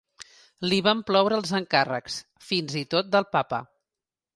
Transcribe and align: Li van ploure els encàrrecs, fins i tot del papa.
Li 0.71 0.79
van 0.87 1.03
ploure 1.11 1.39
els 1.43 1.53
encàrrecs, 1.61 2.19
fins 2.49 2.83
i 2.85 2.87
tot 2.97 3.17
del 3.19 3.33
papa. 3.39 3.67